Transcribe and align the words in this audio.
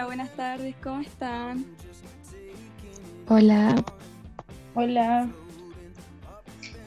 Hola, 0.00 0.06
hola, 0.06 0.16
buenas 0.16 0.36
tardes, 0.36 0.74
¿cómo 0.82 1.00
están? 1.02 1.66
Hola. 3.28 3.84
Hola. 4.74 5.28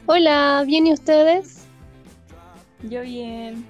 Hola, 0.08 0.64
¿bien 0.66 0.88
y 0.88 0.94
ustedes? 0.94 1.66
Yo 2.90 3.02
bien. 3.02 3.66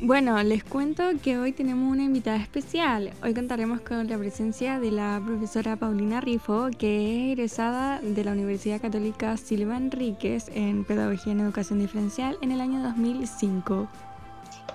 Bueno, 0.00 0.40
les 0.44 0.62
cuento 0.62 1.02
que 1.20 1.38
hoy 1.38 1.50
tenemos 1.50 1.90
una 1.90 2.04
invitada 2.04 2.36
especial. 2.36 3.10
Hoy 3.20 3.34
contaremos 3.34 3.80
con 3.80 4.06
la 4.06 4.16
presencia 4.16 4.78
de 4.78 4.92
la 4.92 5.20
profesora 5.26 5.74
Paulina 5.74 6.20
Rifo, 6.20 6.68
que 6.78 7.32
es 7.32 7.32
egresada 7.32 8.00
de 8.00 8.22
la 8.22 8.30
Universidad 8.30 8.80
Católica 8.80 9.36
Silva 9.38 9.76
Enríquez 9.76 10.52
en 10.54 10.84
Pedagogía 10.84 11.32
en 11.32 11.40
Educación 11.40 11.80
Diferencial 11.80 12.38
en 12.42 12.52
el 12.52 12.60
año 12.60 12.80
2005. 12.80 13.88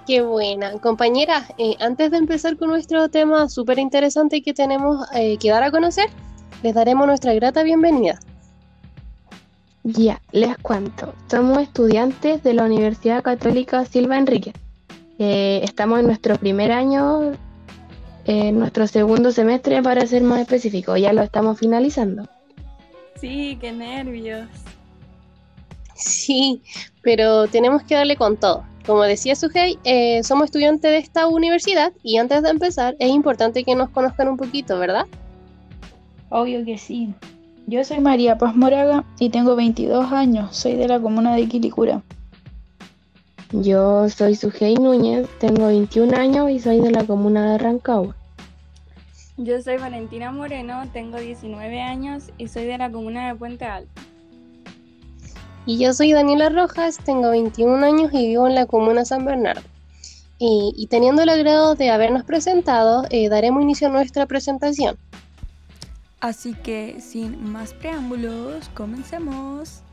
Qué 0.05 0.21
buena. 0.21 0.73
Compañera, 0.79 1.47
eh, 1.57 1.75
antes 1.79 2.11
de 2.11 2.17
empezar 2.17 2.57
con 2.57 2.69
nuestro 2.69 3.07
tema 3.09 3.47
súper 3.47 3.79
interesante 3.79 4.41
que 4.41 4.53
tenemos 4.53 5.07
eh, 5.13 5.37
que 5.37 5.49
dar 5.49 5.63
a 5.63 5.71
conocer, 5.71 6.09
les 6.61 6.73
daremos 6.73 7.07
nuestra 7.07 7.33
grata 7.33 7.63
bienvenida. 7.63 8.19
Ya, 9.83 10.21
les 10.31 10.57
cuento. 10.57 11.13
Somos 11.29 11.59
estudiantes 11.59 12.43
de 12.43 12.53
la 12.53 12.65
Universidad 12.65 13.23
Católica 13.23 13.85
Silva 13.85 14.17
Enríquez. 14.17 14.53
Eh, 15.19 15.61
estamos 15.63 15.99
en 15.99 16.07
nuestro 16.07 16.35
primer 16.37 16.73
año, 16.73 17.31
en 18.25 18.59
nuestro 18.59 18.87
segundo 18.87 19.31
semestre 19.31 19.81
para 19.81 20.05
ser 20.05 20.23
más 20.23 20.41
específico. 20.41 20.97
Ya 20.97 21.13
lo 21.13 21.21
estamos 21.21 21.59
finalizando. 21.59 22.27
Sí, 23.21 23.57
qué 23.61 23.71
nervios. 23.71 24.49
Sí, 25.95 26.61
pero 27.01 27.47
tenemos 27.47 27.83
que 27.83 27.95
darle 27.95 28.17
con 28.17 28.35
todo. 28.35 28.65
Como 28.85 29.03
decía 29.03 29.35
Sujei, 29.35 29.79
eh, 29.85 30.23
somos 30.23 30.45
estudiantes 30.45 30.91
de 30.91 30.97
esta 30.97 31.27
universidad 31.27 31.93
y 32.03 32.17
antes 32.17 32.43
de 32.43 32.49
empezar 32.49 32.95
es 32.99 33.09
importante 33.09 33.63
que 33.63 33.75
nos 33.75 33.89
conozcan 33.89 34.27
un 34.27 34.37
poquito, 34.37 34.77
¿verdad? 34.77 35.05
Obvio 36.29 36.65
que 36.65 36.77
sí. 36.77 37.13
Yo 37.65 37.85
soy 37.85 38.01
María 38.01 38.37
Paz 38.37 38.57
Moraga 38.57 39.05
y 39.19 39.29
tengo 39.29 39.55
22 39.55 40.11
años, 40.11 40.55
soy 40.55 40.75
de 40.75 40.89
la 40.89 40.99
comuna 40.99 41.33
de 41.33 41.47
Quilicura. 41.47 42.01
Yo 43.53 44.09
soy 44.09 44.35
Sujei 44.35 44.75
Núñez, 44.75 45.29
tengo 45.39 45.67
21 45.67 46.17
años 46.17 46.49
y 46.49 46.59
soy 46.59 46.81
de 46.81 46.91
la 46.91 47.05
comuna 47.05 47.53
de 47.53 47.59
Rancagua. 47.59 48.15
Yo 49.37 49.61
soy 49.61 49.77
Valentina 49.77 50.31
Moreno, 50.31 50.83
tengo 50.91 51.19
19 51.19 51.81
años 51.81 52.31
y 52.37 52.49
soy 52.49 52.65
de 52.65 52.77
la 52.77 52.91
comuna 52.91 53.29
de 53.29 53.35
Puente 53.35 53.63
Alto. 53.63 54.01
Y 55.65 55.77
yo 55.77 55.93
soy 55.93 56.11
Daniela 56.11 56.49
Rojas, 56.49 56.97
tengo 56.97 57.29
21 57.29 57.85
años 57.85 58.13
y 58.13 58.27
vivo 58.27 58.47
en 58.47 58.55
la 58.55 58.65
comuna 58.65 59.05
San 59.05 59.23
Bernardo. 59.23 59.61
Y, 60.39 60.87
teniendo 60.89 61.21
el 61.21 61.29
agrado 61.29 61.75
de 61.75 61.89
habernos 61.89 62.25
presentado, 62.25 63.05
eh, 63.11 63.29
daremos 63.29 63.63
inicio 63.63 63.87
a 63.87 63.91
nuestra 63.91 64.25
presentación. 64.25 64.97
Así 66.19 66.53
que, 66.53 66.99
sin 66.99 67.49
más 67.49 67.73
preámbulos, 67.73 68.67
comencemos. 68.73 69.83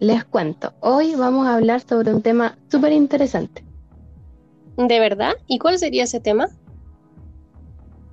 Les 0.00 0.24
cuento, 0.24 0.72
hoy 0.80 1.14
vamos 1.16 1.46
a 1.46 1.54
hablar 1.54 1.82
sobre 1.86 2.14
un 2.14 2.22
tema 2.22 2.56
súper 2.70 2.92
interesante. 2.92 3.62
¿De 4.78 5.00
verdad? 5.00 5.34
¿Y 5.46 5.58
cuál 5.58 5.78
sería 5.78 6.04
ese 6.04 6.18
tema? 6.18 6.48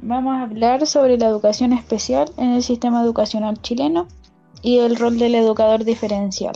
Vamos 0.01 0.37
a 0.37 0.43
hablar 0.43 0.87
sobre 0.87 1.17
la 1.17 1.27
educación 1.27 1.73
especial 1.73 2.29
en 2.37 2.51
el 2.51 2.63
sistema 2.63 3.03
educacional 3.03 3.61
chileno 3.61 4.07
y 4.61 4.79
el 4.79 4.95
rol 4.95 5.19
del 5.19 5.35
educador 5.35 5.83
diferencial. 5.83 6.53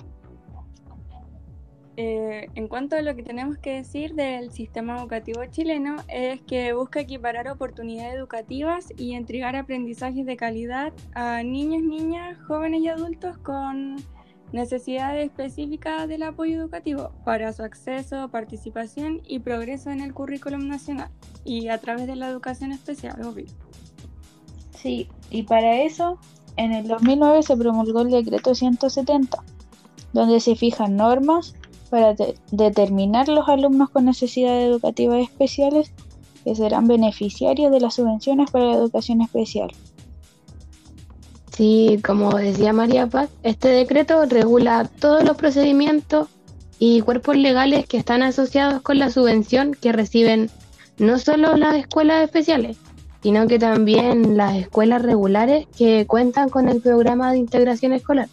Eh, 1.95 2.47
en 2.56 2.68
cuanto 2.68 2.95
a 2.95 3.01
lo 3.01 3.16
que 3.16 3.22
tenemos 3.22 3.57
que 3.59 3.75
decir 3.75 4.16
del 4.16 4.50
sistema 4.51 4.97
educativo 4.97 5.45
chileno 5.45 5.97
es 6.07 6.41
que 6.41 6.73
busca 6.73 7.01
equiparar 7.01 7.47
oportunidades 7.50 8.16
educativas 8.16 8.88
y 8.97 9.13
entregar 9.13 9.56
aprendizajes 9.56 10.25
de 10.25 10.35
calidad 10.35 10.91
a 11.13 11.44
niños, 11.44 11.84
niñas, 11.84 12.38
jóvenes 12.47 12.81
y 12.81 12.88
adultos 12.88 13.38
con 13.38 13.97
necesidades 14.53 15.25
específicas 15.25 16.08
del 16.08 16.24
apoyo 16.24 16.56
educativo 16.56 17.12
para 17.25 17.52
su 17.52 17.64
acceso, 17.64 18.30
participación 18.30 19.22
y 19.28 19.40
progreso 19.40 19.90
en 19.90 20.00
el 20.00 20.14
currículum 20.14 20.68
nacional 20.68 21.09
y 21.44 21.68
a 21.68 21.80
través 21.80 22.08
de 22.08 22.16
la 22.16 22.30
educación 22.30 22.72
especial, 22.72 23.22
obvio. 23.25 23.47
Sí, 24.72 25.09
y 25.31 25.44
para 25.44 25.81
eso, 25.81 26.19
en 26.56 26.72
el 26.72 26.88
2009 26.88 27.44
se 27.44 27.58
promulgó 27.58 28.02
el 28.02 28.12
decreto 28.12 28.53
170, 28.53 29.44
donde 30.13 30.40
se 30.40 30.56
fijan 30.56 30.96
normas 30.96 31.56
para 31.90 32.16
determinar 32.52 33.28
los 33.28 33.50
alumnos 33.50 33.90
con 33.90 34.06
necesidades 34.06 34.69
educativas 34.69 35.22
especiales 35.22 35.92
que 36.44 36.56
serán 36.56 36.88
beneficiarios 36.88 37.72
de 37.72 37.80
las 37.80 37.96
subvenciones 37.96 38.52
para 38.52 38.66
la 38.66 38.74
educación 38.74 39.22
especial. 39.22 39.72
Sí, 41.56 42.00
como 42.03 42.31
decía 42.36 42.74
María 42.74 43.06
Paz, 43.06 43.30
este 43.44 43.68
decreto 43.68 44.25
regula 44.25 44.90
todos 45.00 45.24
los 45.24 45.38
procedimientos 45.38 46.28
y 46.80 47.02
cuerpos 47.02 47.38
legales 47.38 47.86
que 47.86 47.97
están 47.97 48.24
asociados 48.24 48.81
con 48.81 48.97
la 48.97 49.12
subvención 49.12 49.75
que 49.80 49.92
reciben 49.92 50.50
no 50.97 51.19
solo 51.19 51.56
las 51.56 51.75
escuelas 51.75 52.24
especiales, 52.24 52.78
sino 53.22 53.46
que 53.46 53.59
también 53.59 54.36
las 54.36 54.56
escuelas 54.56 55.03
regulares 55.03 55.68
que 55.78 56.08
cuentan 56.08 56.50
con 56.50 56.69
el 56.69 56.81
programa 56.81 57.31
de 57.31 57.38
integración 57.38 57.94
escolar. 57.94 58.30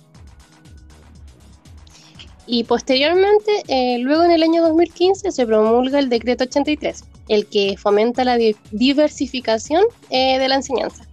Y 2.46 2.64
posteriormente, 2.64 3.62
eh, 3.68 3.98
luego 3.98 4.24
en 4.24 4.30
el 4.30 4.42
año 4.42 4.62
2015, 4.62 5.30
se 5.30 5.46
promulga 5.46 5.98
el 5.98 6.08
decreto 6.08 6.44
83, 6.44 7.04
el 7.28 7.46
que 7.46 7.76
fomenta 7.78 8.24
la 8.24 8.38
diversificación 8.72 9.84
eh, 10.08 10.38
de 10.38 10.48
la 10.48 10.56
enseñanza. 10.56 11.09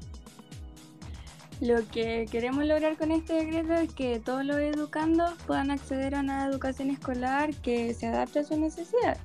Lo 1.59 1.77
que 1.91 2.27
queremos 2.31 2.65
lograr 2.65 2.97
con 2.97 3.11
este 3.11 3.33
decreto 3.33 3.73
es 3.73 3.91
que 3.91 4.19
todos 4.19 4.45
los 4.45 4.57
educandos 4.57 5.33
puedan 5.47 5.71
acceder 5.71 6.13
a 6.13 6.19
una 6.19 6.45
educación 6.45 6.91
escolar 6.91 7.51
que 7.55 7.95
se 7.95 8.05
adapte 8.05 8.39
a 8.39 8.43
sus 8.43 8.59
necesidades. 8.59 9.17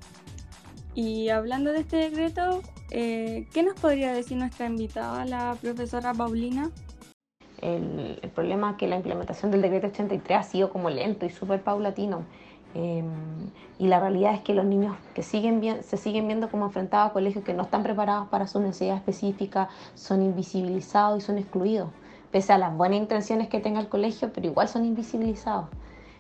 Y 0.94 1.28
hablando 1.28 1.72
de 1.72 1.81
este 1.81 1.97
decreto, 1.97 2.62
eh, 2.91 3.47
¿qué 3.53 3.62
nos 3.62 3.78
podría 3.78 4.15
decir 4.15 4.38
nuestra 4.38 4.66
invitada, 4.66 5.26
la 5.26 5.56
profesora 5.60 6.15
Paulina? 6.15 6.71
El, 7.60 8.19
problema 8.34 8.71
es 8.72 8.76
que 8.78 8.88
la 8.88 8.97
implementación 8.97 9.50
del 9.50 9.60
decreto 9.60 9.88
83 9.88 10.38
ha 10.38 10.42
sido 10.42 10.71
como 10.71 10.88
lento 10.88 11.26
y 11.26 11.31
súper 11.31 11.62
paulatino. 11.62 12.22
Em, 12.75 13.04
y 13.78 13.88
la 13.88 14.00
realidad 14.00 14.32
es 14.34 14.41
que 14.41 14.54
los 14.54 14.65
niños 14.65 14.97
que 15.15 15.22
siguen 15.22 15.82
se 15.82 15.98
siguen 15.98 16.26
viendo 16.26 16.50
como 16.50 16.65
enfrentados 16.65 17.10
a 17.10 17.12
colegios 17.12 17.44
que 17.44 17.53
no 17.53 17.65
están 17.65 17.82
preparados 17.82 18.28
para 18.28 18.47
su 18.47 18.59
necesidad 18.59 18.97
específica 18.97 19.69
son 19.94 20.22
invisibilizados 20.22 21.22
y 21.22 21.26
son 21.26 21.37
excluidos 21.37 21.91
pese 22.32 22.53
a 22.53 22.59
las 22.59 22.76
buenas 22.76 22.98
intenciones 22.98 23.48
que 23.48 23.60
tenga 23.60 23.78
el 23.78 23.88
colegio, 23.88 24.32
pero 24.32 24.47
igual 24.47 24.69
son 24.69 24.84
invisibilizados. 24.84 25.66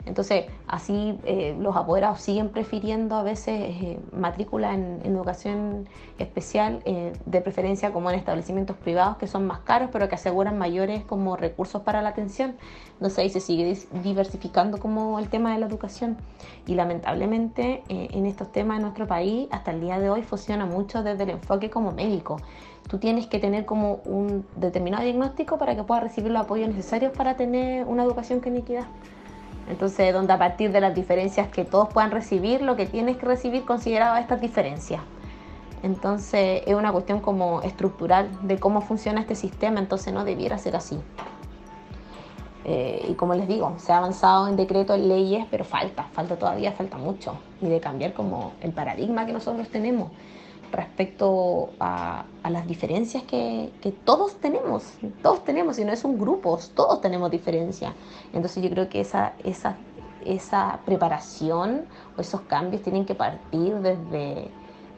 Entonces, 0.04 0.46
así 0.66 1.18
eh, 1.24 1.56
los 1.58 1.76
apoderados 1.76 2.20
siguen 2.20 2.48
prefiriendo 2.48 3.14
a 3.14 3.22
veces 3.22 3.60
eh, 3.60 4.00
matrícula 4.12 4.74
en, 4.74 5.00
educación 5.04 5.88
especial, 6.18 6.80
eh, 6.84 7.12
de 7.26 7.40
preferencia 7.40 7.92
como 7.92 8.10
en 8.10 8.18
establecimientos 8.18 8.76
privados 8.76 9.16
que 9.16 9.26
son 9.26 9.46
más 9.46 9.60
caros, 9.60 9.90
pero 9.92 10.08
que 10.08 10.16
aseguran 10.16 10.58
mayores 10.58 11.04
como 11.04 11.36
recursos 11.36 11.82
para 11.82 12.02
la 12.02 12.08
atención. 12.08 12.56
Entonces 12.94 13.18
ahí 13.18 13.30
se 13.30 13.40
sigue 13.40 13.78
diversificando 14.02 14.78
como 14.78 15.18
el 15.18 15.28
tema 15.28 15.52
de 15.52 15.60
la 15.60 15.66
educación. 15.66 16.16
Y 16.66 16.74
lamentablemente 16.74 17.82
en 17.88 18.26
estos 18.26 18.52
temas 18.52 18.76
en 18.76 18.82
nuestro 18.82 19.06
país, 19.06 19.48
hasta 19.50 19.72
el 19.72 19.80
día 19.80 19.98
de 19.98 20.10
hoy, 20.10 20.22
funciona 20.22 20.66
mucho 20.66 21.02
desde 21.02 21.24
el 21.24 21.30
enfoque 21.30 21.70
como 21.70 21.92
médico 21.92 22.38
tú 22.88 22.98
tienes 22.98 23.26
que 23.26 23.38
tener 23.38 23.64
como 23.64 24.00
un 24.04 24.44
determinado 24.56 25.04
diagnóstico 25.04 25.56
para 25.56 25.76
que 25.76 25.84
puedas 25.84 26.02
recibir 26.02 26.32
los 26.32 26.42
apoyos 26.42 26.68
necesarios 26.68 27.12
para 27.16 27.36
tener 27.36 27.86
una 27.86 28.02
educación 28.02 28.40
con 28.40 28.56
equidad. 28.56 28.86
Entonces, 29.68 30.12
donde 30.12 30.32
a 30.32 30.38
partir 30.38 30.72
de 30.72 30.80
las 30.80 30.94
diferencias 30.94 31.48
que 31.48 31.64
todos 31.64 31.88
puedan 31.88 32.10
recibir, 32.10 32.62
lo 32.62 32.76
que 32.76 32.86
tienes 32.86 33.16
que 33.16 33.26
recibir 33.26 33.64
consideraba 33.64 34.20
estas 34.20 34.40
diferencias. 34.40 35.00
Entonces, 35.82 36.62
es 36.66 36.74
una 36.74 36.92
cuestión 36.92 37.20
como 37.20 37.62
estructural 37.62 38.28
de 38.42 38.58
cómo 38.58 38.80
funciona 38.80 39.20
este 39.20 39.34
sistema, 39.34 39.80
entonces 39.80 40.12
no 40.12 40.24
debiera 40.24 40.58
ser 40.58 40.76
así. 40.76 40.98
Eh, 42.64 43.06
y 43.08 43.14
como 43.14 43.34
les 43.34 43.48
digo, 43.48 43.74
se 43.78 43.92
ha 43.92 43.98
avanzado 43.98 44.46
en 44.46 44.56
decretos, 44.56 44.96
en 44.96 45.08
leyes, 45.08 45.46
pero 45.50 45.64
falta, 45.64 46.04
falta 46.12 46.36
todavía, 46.36 46.72
falta 46.72 46.96
mucho. 46.96 47.34
Y 47.60 47.66
de 47.66 47.80
cambiar 47.80 48.12
como 48.12 48.52
el 48.60 48.72
paradigma 48.72 49.26
que 49.26 49.32
nosotros 49.32 49.68
tenemos 49.68 50.10
respecto 50.72 51.70
a, 51.78 52.24
las 52.50 52.66
diferencias 52.66 53.22
que, 53.22 53.70
todos 54.04 54.34
tenemos, 54.36 54.82
todos 55.22 55.44
tenemos, 55.44 55.78
y 55.78 55.84
no 55.84 55.92
es 55.92 56.04
un 56.04 56.18
grupo, 56.18 56.58
todos 56.74 57.00
tenemos 57.00 57.30
diferencias. 57.30 57.94
Entonces 58.32 58.62
yo 58.62 58.70
creo 58.70 58.88
que 58.88 59.00
esa, 59.00 59.34
esa, 59.44 59.76
esa 60.24 60.80
preparación 60.84 61.84
o 62.16 62.20
esos 62.20 62.40
cambios 62.42 62.82
tienen 62.82 63.04
que 63.04 63.14
partir 63.14 63.74
desde, 63.76 64.48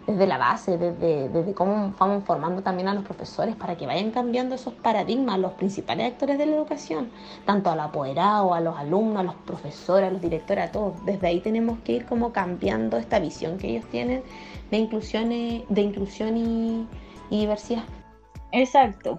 desde 0.06 0.26
la 0.26 0.38
base, 0.38 0.76
desde, 0.76 1.28
desde 1.28 1.54
cómo 1.54 1.94
vamos 1.98 2.24
formando 2.24 2.62
también 2.62 2.88
a 2.88 2.94
los 2.94 3.04
profesores 3.04 3.56
para 3.56 3.76
que 3.76 3.86
vayan 3.86 4.10
cambiando 4.10 4.54
esos 4.54 4.74
paradigmas, 4.74 5.38
los 5.38 5.52
principales 5.52 6.12
actores 6.12 6.38
de 6.38 6.46
la 6.46 6.56
educación, 6.56 7.10
tanto 7.46 7.70
al 7.70 7.80
apoderado, 7.80 8.52
a 8.52 8.60
los 8.60 8.76
alumnos, 8.76 9.20
a 9.20 9.22
los 9.22 9.34
profesores, 9.34 10.08
a 10.08 10.12
los 10.12 10.20
directores, 10.20 10.68
a 10.68 10.72
todos. 10.72 11.04
Desde 11.06 11.26
ahí 11.26 11.40
tenemos 11.40 11.78
que 11.80 11.92
ir 11.92 12.06
como 12.06 12.32
cambiando 12.32 12.98
esta 12.98 13.18
visión 13.18 13.56
que 13.56 13.70
ellos 13.70 13.86
tienen 13.90 14.22
de 14.70 14.76
inclusión, 14.76 15.28
de 15.30 15.80
inclusión 15.80 16.36
y, 16.36 16.86
y 17.30 17.40
diversidad. 17.40 17.84
Exacto. 18.52 19.18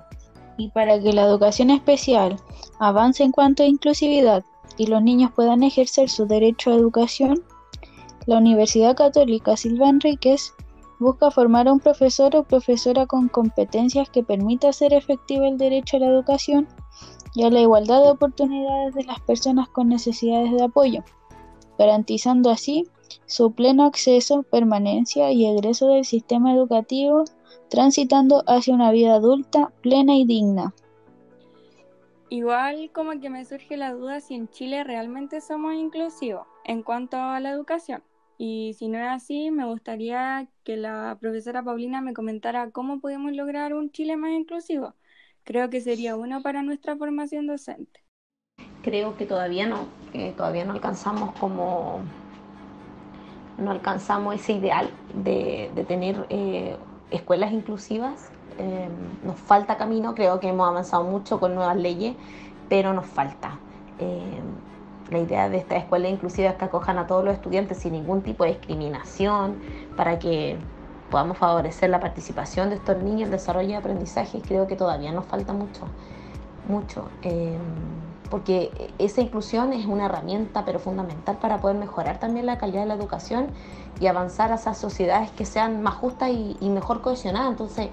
Y 0.57 0.69
para 0.69 0.99
que 0.99 1.13
la 1.13 1.23
educación 1.23 1.69
especial 1.69 2.37
avance 2.79 3.23
en 3.23 3.31
cuanto 3.31 3.63
a 3.63 3.65
inclusividad 3.65 4.43
y 4.77 4.87
los 4.87 5.01
niños 5.01 5.31
puedan 5.35 5.63
ejercer 5.63 6.09
su 6.09 6.25
derecho 6.25 6.71
a 6.71 6.75
educación, 6.75 7.43
la 8.25 8.37
Universidad 8.37 8.95
Católica 8.95 9.55
Silva 9.55 9.89
Enríquez 9.89 10.54
busca 10.99 11.31
formar 11.31 11.67
a 11.67 11.73
un 11.73 11.79
profesor 11.79 12.35
o 12.35 12.43
profesora 12.43 13.05
con 13.05 13.27
competencias 13.27 14.09
que 14.09 14.23
permita 14.23 14.69
hacer 14.69 14.93
efectivo 14.93 15.45
el 15.45 15.57
derecho 15.57 15.97
a 15.97 16.01
la 16.01 16.07
educación 16.07 16.67
y 17.33 17.43
a 17.43 17.49
la 17.49 17.61
igualdad 17.61 18.03
de 18.03 18.11
oportunidades 18.11 18.95
de 18.95 19.03
las 19.03 19.19
personas 19.21 19.67
con 19.69 19.89
necesidades 19.89 20.51
de 20.51 20.63
apoyo, 20.63 21.03
garantizando 21.77 22.49
así 22.49 22.85
su 23.25 23.51
pleno 23.51 23.85
acceso, 23.85 24.43
permanencia 24.43 25.31
y 25.31 25.45
egreso 25.45 25.87
del 25.87 26.05
sistema 26.05 26.53
educativo, 26.53 27.25
transitando 27.69 28.43
hacia 28.47 28.73
una 28.73 28.91
vida 28.91 29.15
adulta 29.15 29.73
plena 29.81 30.15
y 30.15 30.25
digna. 30.25 30.73
Igual 32.29 32.89
como 32.93 33.19
que 33.19 33.29
me 33.29 33.45
surge 33.45 33.77
la 33.77 33.93
duda 33.93 34.19
si 34.19 34.35
en 34.35 34.49
Chile 34.49 34.83
realmente 34.83 35.41
somos 35.41 35.75
inclusivos 35.75 36.47
en 36.63 36.83
cuanto 36.83 37.17
a 37.17 37.39
la 37.39 37.51
educación. 37.51 38.01
Y 38.37 38.75
si 38.77 38.87
no 38.87 38.97
es 38.99 39.07
así, 39.07 39.51
me 39.51 39.65
gustaría 39.65 40.47
que 40.63 40.77
la 40.77 41.17
profesora 41.19 41.63
Paulina 41.63 42.01
me 42.01 42.13
comentara 42.13 42.71
cómo 42.71 42.99
podemos 42.99 43.31
lograr 43.33 43.73
un 43.73 43.91
Chile 43.91 44.17
más 44.17 44.31
inclusivo. 44.31 44.93
Creo 45.43 45.69
que 45.69 45.81
sería 45.81 46.15
bueno 46.15 46.41
para 46.41 46.63
nuestra 46.63 46.97
formación 46.97 47.47
docente. 47.47 48.03
Creo 48.81 49.15
que 49.17 49.25
todavía 49.25 49.67
no, 49.67 49.87
todavía 50.35 50.65
no 50.65 50.73
alcanzamos 50.73 51.33
como 51.39 52.01
no 53.57 53.71
alcanzamos 53.71 54.35
ese 54.35 54.53
ideal 54.53 54.89
de, 55.13 55.71
tener 55.87 56.25
eh, 56.29 56.77
escuelas 57.11 57.51
inclusivas. 57.51 58.31
Eh, 58.57 58.89
nos 59.23 59.37
falta 59.37 59.77
camino, 59.77 60.15
creo 60.15 60.39
que 60.39 60.49
hemos 60.49 60.67
avanzado 60.67 61.03
mucho 61.03 61.39
con 61.39 61.55
nuevas 61.55 61.77
leyes, 61.77 62.15
pero 62.69 62.93
nos 62.93 63.05
falta. 63.05 63.59
Eh, 63.99 64.41
la 65.09 65.19
idea 65.19 65.49
de 65.49 65.57
esta 65.57 65.75
escuela 65.77 66.07
inclusiva 66.07 66.49
es 66.49 66.55
que 66.55 66.65
acojan 66.65 66.97
a 66.97 67.07
todos 67.07 67.23
los 67.23 67.33
estudiantes 67.33 67.77
sin 67.77 67.93
ningún 67.93 68.21
tipo 68.21 68.43
de 68.43 68.51
discriminación, 68.51 69.55
para 69.95 70.19
que 70.19 70.57
podamos 71.11 71.37
favorecer 71.37 71.89
la 71.89 71.99
participación 71.99 72.69
de 72.69 72.75
estos 72.75 72.97
niños, 73.01 73.27
el 73.27 73.31
desarrollo 73.31 73.69
y 73.69 73.73
aprendizaje. 73.73 74.41
Creo 74.41 74.67
que 74.67 74.75
todavía 74.75 75.11
nos 75.11 75.25
falta 75.25 75.53
mucho, 75.53 75.81
mucho, 76.67 77.09
eh, 77.21 77.57
porque 78.29 78.71
esa 78.97 79.21
inclusión 79.21 79.71
es 79.73 79.85
una 79.85 80.05
herramienta 80.05 80.65
pero 80.65 80.79
fundamental 80.79 81.37
para 81.37 81.59
poder 81.59 81.77
mejorar 81.77 82.19
también 82.19 82.47
la 82.47 82.57
calidad 82.57 82.81
de 82.81 82.87
la 82.87 82.95
educación 82.95 83.47
y 83.99 84.07
avanzar 84.07 84.51
a 84.51 84.55
esas 84.55 84.77
sociedades 84.77 85.29
que 85.31 85.45
sean 85.45 85.83
más 85.83 85.93
justas 85.95 86.31
y, 86.31 86.69
mejor 86.69 87.01
cohesionadas. 87.01 87.51
Entonces, 87.51 87.89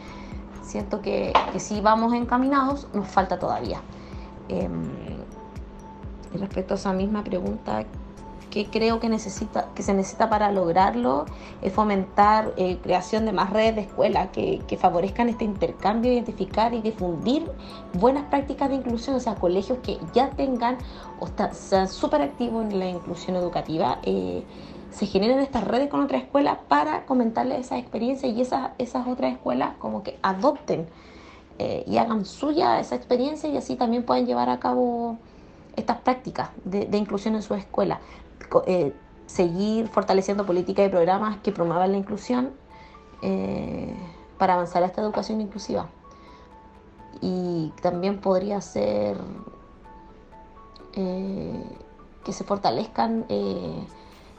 siento 0.63 1.03
que, 1.03 1.33
si 1.59 1.81
vamos 1.81 2.15
encaminados, 2.15 2.89
nos 2.95 3.07
falta 3.07 3.39
todavía. 3.39 3.83
Em, 4.49 5.12
y 6.35 6.39
respecto 6.39 6.75
a 6.75 6.77
esa 6.77 6.93
misma 6.93 7.23
pregunta, 7.25 7.85
¿qué 8.51 8.67
creo 8.67 9.01
que, 9.01 9.09
necesita, 9.09 9.69
que 9.75 9.83
se 9.83 9.95
necesita 9.95 10.29
para 10.29 10.53
lograrlo? 10.53 11.25
Es 11.63 11.73
fomentar 11.73 12.53
eh, 12.57 12.79
creación 12.83 13.25
de 13.25 13.33
más 13.33 13.51
redes 13.51 13.75
de 13.75 13.81
escuelas 13.83 14.29
que, 14.29 14.79
favorezcan 14.79 15.29
este 15.29 15.45
intercambio, 15.45 16.13
identificar 16.13 16.75
y 16.75 16.83
difundir 16.83 17.51
buenas 17.95 18.25
prácticas 18.25 18.69
de 18.69 18.77
inclusión, 18.77 19.17
o 19.17 19.21
sea, 19.21 19.35
colegios 19.37 19.79
que 19.83 19.99
ya 20.13 20.31
tengan 20.31 20.77
o 21.19 21.29
sean 21.53 21.89
súper 21.89 22.23
activos 22.23 22.65
en 22.71 22.79
la 22.79 22.89
inclusión 22.89 23.37
educativa. 23.37 23.99
Eh, 24.03 24.45
se 24.91 25.07
generen 25.07 25.39
estas 25.39 25.65
redes 25.65 25.89
con 25.89 26.01
otras 26.01 26.23
escuelas 26.23 26.59
para 26.69 27.07
comentarles 27.07 27.61
esas 27.61 27.79
experiencias 27.79 28.33
y 28.35 28.43
esas, 28.43 28.73
esas 28.77 29.07
otras 29.07 29.33
escuelas 29.33 29.75
como 29.79 30.03
que 30.03 30.19
adopten 30.23 30.87
eh, 31.59 31.85
y 31.87 31.97
hagan 31.97 32.27
suya 32.27 32.79
esa 32.81 32.97
experiencia 32.97 33.49
y 33.49 33.57
así 33.57 33.77
también 33.77 34.05
pueden 34.05 34.27
llevar 34.27 34.51
a 34.51 34.61
cabo 34.61 35.17
estas 35.77 35.99
prácticas 35.99 36.51
de, 36.65 36.97
inclusión 36.97 37.35
en 37.35 37.43
su 37.43 37.55
escuela. 37.55 38.01
Eh, 38.67 38.93
seguir 39.27 39.89
fortaleciendo 39.89 40.45
políticas 40.45 40.87
y 40.87 40.91
programas 40.91 41.39
que 41.39 41.53
promuevan 41.53 41.93
la 41.93 41.99
inclusión 41.99 42.51
eh, 43.23 43.95
para 44.39 44.55
avanzar 44.55 44.83
a 44.83 44.87
esta 44.87 45.01
educación 45.01 45.41
inclusiva. 45.41 45.89
Y 47.21 47.73
también 47.81 48.19
podría 48.19 48.61
ser 48.61 49.17
eh, 50.95 51.65
que 52.25 52.33
se 52.33 52.45
fortalezcan 52.45 53.25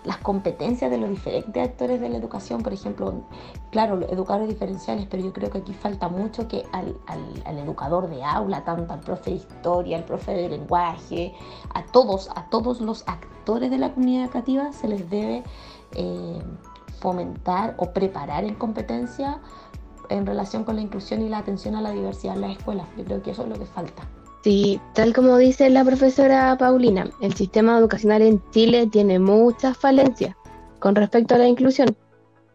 las 0.04 0.18
competencias 0.18 0.92
de 0.92 0.98
los 0.98 1.10
diferentes 1.10 1.70
actores 1.70 2.02
de 2.02 2.10
la 2.10 2.18
educación, 2.18 2.62
por 2.62 2.74
ejemplo, 2.74 3.24
claro, 3.72 3.96
los 3.96 4.12
educadores 4.12 4.50
diferenciales, 4.50 5.08
pero 5.10 5.24
yo 5.24 5.34
creo 5.34 5.50
que 5.50 5.60
aquí 5.60 5.74
falta 5.74 6.10
mucho 6.10 6.48
que 6.48 6.64
al, 6.72 6.98
al, 7.08 7.58
educador 7.58 8.10
de 8.10 8.24
aula, 8.24 8.64
tanto 8.64 8.94
al 8.94 9.00
profe 9.00 9.32
de 9.32 9.38
historia, 9.38 9.98
al 9.98 10.04
profe 10.04 10.34
de 10.34 10.50
lenguaje, 10.50 11.34
a 11.74 11.86
todos, 11.86 12.30
a 12.36 12.50
todos 12.50 12.82
los 12.82 13.08
actores 13.08 13.72
de 13.72 13.78
la 13.78 13.94
comunidad 13.94 14.26
educativa 14.26 14.72
se 14.74 14.88
les 14.88 15.10
debe 15.10 15.44
eh, 15.94 16.42
fomentar 17.00 17.76
o 17.78 17.92
preparar 17.92 18.44
en 18.44 18.56
competencia 18.56 19.40
en 20.10 20.26
relación 20.26 20.64
con 20.64 20.76
la 20.76 20.82
inclusión 20.82 21.22
y 21.22 21.30
la 21.30 21.40
atención 21.40 21.76
a 21.76 21.82
la 21.82 21.92
diversidad 21.92 22.36
en 22.36 22.42
las 22.42 22.58
escuelas. 22.58 22.88
Yo 22.98 23.06
creo 23.06 23.22
que 23.22 23.32
eso 23.32 23.44
es 23.44 23.50
lo 23.50 23.56
que 23.56 23.66
falta. 23.66 24.04
Sí, 24.44 24.82
tal 24.94 25.14
como 25.14 25.38
dice 25.38 25.70
la 25.70 25.86
profesora 25.86 26.58
Paulina, 26.58 27.10
el 27.22 27.34
sistema 27.34 27.78
educacional 27.78 28.22
en 28.22 28.44
Chile 28.52 28.88
tiene 28.88 29.18
muchas 29.18 29.78
falencias 29.78 30.36
con 30.80 30.96
respecto 30.96 31.36
a 31.36 31.38
la 31.38 31.48
inclusión, 31.48 31.96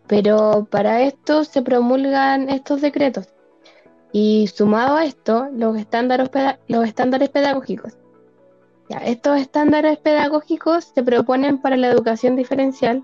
pero 0.06 0.68
para 0.70 1.00
esto 1.00 1.44
se 1.44 1.62
promulgan 1.62 2.50
estos 2.50 2.82
decretos 2.82 3.28
y 4.12 4.48
sumado 4.48 4.96
a 4.96 5.06
esto 5.06 5.48
los 5.56 5.78
estándares, 5.78 6.28
pedagógicos. 7.30 7.96
estos 9.02 9.40
estándares 9.40 9.96
pedagógicos 9.96 10.92
se 10.94 11.02
proponen 11.02 11.56
para 11.56 11.78
la 11.78 11.88
educación 11.88 12.36
diferencial 12.36 13.02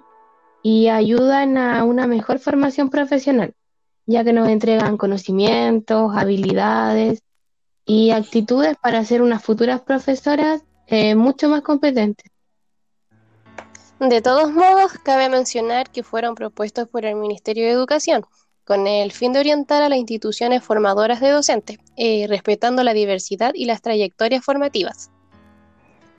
y 0.62 0.88
ayudan 0.88 1.56
a 1.56 1.85
una 1.85 2.06
mejor 2.06 2.38
formación 2.38 2.90
profesional, 2.90 3.54
ya 4.04 4.25
que 4.25 4.35
nos 4.35 4.50
entregan 4.50 4.99
conocimientos, 4.99 6.14
habilidades 6.14 7.24
y 7.87 8.11
actitudes 8.11 8.76
para 8.81 9.05
ser 9.05 9.23
unas 9.23 9.43
futuras 9.43 9.81
profesoras 9.81 10.62
eh, 10.87 11.14
mucho 11.14 11.49
más 11.49 11.62
competentes. 11.62 12.31
De 14.00 14.21
todos 14.21 14.53
modos, 14.53 14.93
cabe 15.05 15.29
mencionar 15.29 15.91
que 15.91 16.03
fueron 16.03 16.35
propuestos 16.35 16.88
por 16.88 17.05
el 17.05 17.14
Ministerio 17.14 17.64
de 17.64 17.71
Educación, 17.71 18.25
con 18.64 18.87
el 18.87 19.12
fin 19.12 19.33
de 19.33 19.41
orientar 19.41 19.83
a 19.83 19.88
las 19.88 19.99
instituciones 19.99 20.62
formadoras 20.62 21.21
de 21.21 21.31
docentes, 21.31 21.79
eh, 21.97 22.26
respetando 22.29 22.83
la 22.83 22.93
diversidad 22.93 23.53
y 23.55 23.67
las 23.67 23.83
trayectorias 23.83 24.45
formativas. 24.45 25.11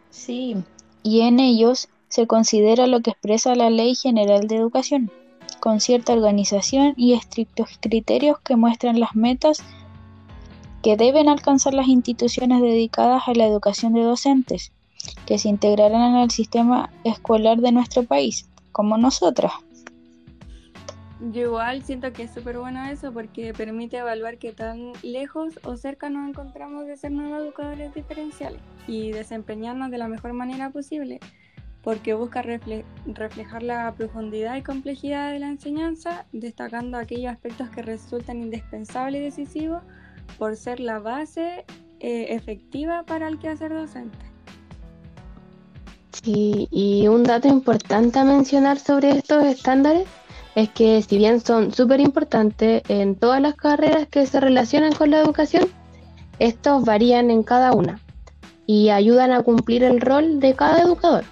Sí, 0.10 0.56
y 1.04 1.22
en 1.22 1.40
ellos 1.40 1.90
se 2.08 2.28
considera 2.28 2.88
lo 2.88 3.02
que 3.02 3.12
expresa 3.12 3.56
la 3.56 3.70
Ley 3.70 3.94
General 3.96 4.48
de 4.48 4.56
Educación, 4.56 5.12
con 5.60 5.82
cierta 5.82 6.14
organización 6.14 6.94
y 6.96 7.14
estrictos 7.14 7.78
criterios 7.82 8.40
que 8.40 8.56
muestran 8.56 9.00
las 9.00 9.16
metas 9.16 9.64
que 10.86 10.98
deben 10.98 11.30
alcanzar 11.30 11.74
las 11.74 11.88
instituciones 11.88 12.62
dedicadas 12.62 13.24
a 13.25 13.34
la 13.34 13.48
educación 13.48 13.94
de 13.94 14.04
docentes, 14.04 14.72
que 15.25 15.39
se 15.39 15.50
integrarán 15.50 16.13
en 16.13 16.18
el 16.18 16.30
sistema 16.30 16.92
escolar 17.04 17.58
de 17.58 17.72
nuestro 17.72 18.04
país, 18.04 18.48
como 18.72 18.96
nosotras. 18.96 19.51
Yo 21.32 21.42
igual 21.42 21.82
siento 21.82 22.13
que 22.13 22.22
es 22.22 22.34
súper 22.36 22.60
bueno 22.60 22.86
eso 22.86 23.12
porque 23.12 23.51
permite 23.51 23.98
evaluar 23.98 24.38
qué 24.38 24.51
tan 24.51 24.92
lejos 25.01 25.60
o 25.63 25.75
cerca 25.75 26.12
nos 26.12 26.30
encontramos 26.30 26.86
de 26.86 26.98
ser 26.98 27.12
nuevos 27.13 27.42
educadores 27.42 27.92
diferenciales 27.96 28.62
y 28.88 29.12
desempeñarnos 29.12 29.89
de 29.89 29.98
la 29.98 30.08
mejor 30.08 30.34
manera 30.34 30.70
posible, 30.70 31.20
porque 31.82 32.13
busca 32.13 32.44
reflejar 32.44 33.63
la 33.63 33.92
profundidad 33.98 34.56
y 34.56 34.62
complejidad 34.62 35.32
de 35.32 35.39
la 35.39 35.48
enseñanza, 35.48 36.27
destacando 36.32 37.00
aquellos 37.00 37.34
aspectos 37.34 37.70
que 37.70 37.82
resultan 37.82 38.39
indispensables 38.39 39.22
y 39.22 39.24
decisivos 39.24 39.82
por 40.38 40.55
ser 40.55 40.79
la 40.79 41.00
base 41.00 41.65
eh, 42.00 42.27
efectiva 42.29 43.03
para 43.03 43.27
el 43.27 43.39
quehacer 43.39 43.74
docente. 43.74 44.17
Sí, 46.24 46.67
y 46.72 47.08
un 47.08 47.24
dato 47.24 47.48
importante 47.48 48.20
a 48.20 48.24
mencionar 48.24 48.79
sobre 48.79 49.12
estos 49.12 49.44
estándares 49.44 50.08
es 50.55 50.70
que 50.70 51.01
si 51.01 51.17
bien 51.17 51.41
son 51.41 51.74
súper 51.74 52.00
importantes 52.00 52.82
en 52.88 53.15
todas 53.15 53.41
las 53.41 53.55
carreras 53.55 54.08
que 54.08 54.25
se 54.25 54.39
relacionan 54.39 54.94
con 54.94 55.12
la 55.12 55.20
educación, 55.20 55.67
estos 56.39 56.86
varían 56.86 57.29
en 57.29 57.44
cada 57.44 57.74
una 57.74 58.00
y 58.65 58.89
ayudan 58.89 59.32
a 59.32 59.44
cumplir 59.44 59.84
el 59.84 60.00
rol 60.00 60.39
de 60.39 60.55
cada 60.55 60.82
educador. 60.82 61.25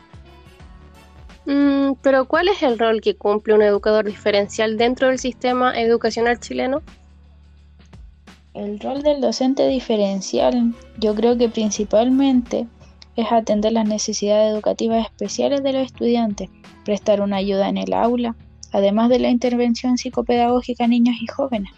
Mm, 1.45 1.73
Mm, 1.83 1.95
pero 2.01 2.25
¿cuál 2.25 2.47
es 2.47 2.63
el 2.63 2.79
rol 2.79 3.01
que 3.01 3.15
cumple 3.15 3.53
un 3.53 3.61
educador 3.61 4.05
diferencial 4.05 4.77
dentro 4.77 5.07
del 5.07 5.19
sistema 5.19 5.79
educacional 5.79 6.39
chileno? 6.39 6.81
El 8.53 8.79
rol 8.79 9.01
del 9.01 9.19
docente 9.19 9.67
diferencial 9.67 10.75
yo 10.99 11.15
creo 11.15 11.35
que 11.35 11.49
principalmente 11.49 12.67
es 13.15 13.31
atender 13.31 13.71
las 13.71 13.87
necesidades 13.87 14.53
educativas 14.53 15.05
especiales 15.05 15.63
de 15.63 15.73
los 15.73 15.85
estudiantes, 15.87 16.49
prestar 16.85 17.21
una 17.21 17.37
ayuda 17.37 17.67
en 17.67 17.77
el 17.77 17.93
aula, 17.93 18.35
además 18.71 19.09
de 19.09 19.17
la 19.17 19.29
intervención 19.29 19.97
psicopedagógica 19.97 20.83
a 20.83 20.87
niños 20.87 21.15
y 21.19 21.25
jóvenes. 21.25 21.71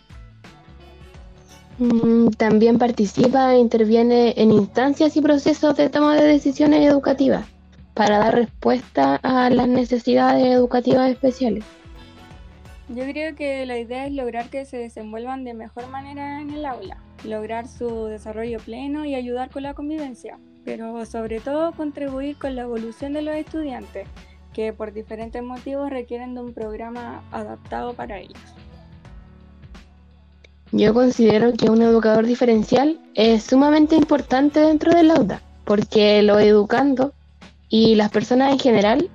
Mm, 1.78 2.30
también 2.32 2.78
participa 2.78 3.54
e 3.54 3.60
interviene 3.60 4.34
en 4.36 4.52
instancias 4.52 5.16
y 5.16 5.22
procesos 5.22 5.78
de 5.78 5.90
toma 5.90 6.16
de 6.16 6.28
decisiones 6.28 6.86
educativas 6.90 7.46
para 7.94 8.18
dar 8.18 8.36
respuesta 8.36 9.16
a 9.24 9.50
las 9.50 9.70
necesidades 9.70 10.46
educativas 10.46 11.10
especiales. 11.10 11.64
Yo 12.88 13.04
creo 13.04 13.36
que 13.36 13.66
la 13.66 13.80
idea 13.80 14.06
es 14.06 14.14
lograr 14.14 14.50
que 14.50 14.64
se 14.66 14.78
desenvuelvan 14.78 15.44
de 15.44 15.56
mejor 15.56 15.88
manera 15.88 16.40
en 16.40 16.52
el 16.52 16.66
aula, 16.66 16.98
lograr 17.24 17.68
su 17.68 18.06
desarrollo 18.06 18.60
pleno 18.60 19.06
y 19.06 19.16
ayudar 19.16 19.50
con 19.50 19.64
la 19.64 19.74
convivencia, 19.74 20.38
pero 20.64 21.04
sobre 21.08 21.40
todo 21.40 21.72
contribuir 21.72 22.38
con 22.38 22.56
la 22.56 22.62
evolución 22.62 23.14
de 23.14 23.24
los 23.24 23.36
estudiantes, 23.36 24.08
que 24.54 24.72
por 24.72 24.94
diferentes 24.94 25.42
motivos 25.42 25.90
requieren 25.90 26.36
de 26.36 26.42
un 26.42 26.54
programa 26.54 27.24
adaptado 27.32 27.94
para 27.94 28.20
ellos. 28.20 28.40
Yo 30.72 30.94
considero 30.94 31.54
que 31.54 31.72
un 31.72 31.82
educador 31.82 32.28
diferencial 32.28 33.00
es 33.16 33.44
sumamente 33.44 33.96
importante 33.96 34.60
dentro 34.60 34.94
del 34.94 35.10
aula, 35.10 35.42
porque 35.64 36.22
los 36.22 36.40
educando 36.40 37.14
y 37.68 37.96
las 37.96 38.12
personas 38.12 38.52
en 38.52 38.60
general 38.60 39.10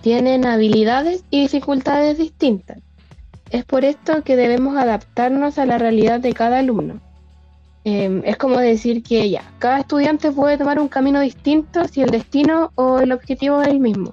tienen 0.00 0.46
habilidades 0.46 1.24
y 1.30 1.42
dificultades 1.42 2.16
distintas. 2.16 2.78
Es 3.50 3.64
por 3.64 3.84
esto 3.84 4.22
que 4.24 4.36
debemos 4.36 4.76
adaptarnos 4.76 5.58
a 5.58 5.66
la 5.66 5.78
realidad 5.78 6.20
de 6.20 6.32
cada 6.32 6.58
alumno. 6.58 7.00
Em, 7.84 8.22
es 8.24 8.36
como 8.36 8.58
decir 8.58 9.04
que 9.04 9.30
ya, 9.30 9.42
cada 9.60 9.78
estudiante 9.78 10.32
puede 10.32 10.58
tomar 10.58 10.80
un 10.80 10.88
camino 10.88 11.20
distinto 11.20 11.86
si 11.86 12.02
el 12.02 12.10
destino 12.10 12.72
o 12.74 12.98
el 12.98 13.12
objetivo 13.12 13.62
es 13.62 13.68
el 13.68 13.78
mismo. 13.78 14.12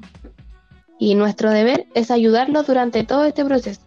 Y 1.00 1.16
nuestro 1.16 1.50
deber 1.50 1.88
es 1.96 2.12
ayudarlos 2.12 2.68
durante 2.68 3.04
todo 3.04 3.26
este 3.26 3.44
proceso. 3.44 3.82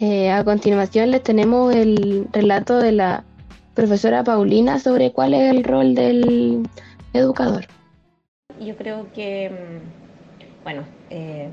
Eh, 0.00 0.32
a 0.32 0.42
continuación 0.42 1.12
les 1.12 1.22
tenemos 1.22 1.72
el 1.72 2.26
relato 2.32 2.78
de 2.78 2.90
la 2.90 3.24
profesora 3.74 4.24
Paulina 4.24 4.80
sobre 4.80 5.12
cuál 5.12 5.34
es 5.34 5.54
el 5.54 5.62
rol 5.62 5.94
del 5.94 6.68
educador. 7.12 7.66
Yo 8.60 8.76
creo 8.76 9.06
que, 9.12 9.48
mm, 9.48 10.64
bueno, 10.64 10.82
eh, 11.10 11.48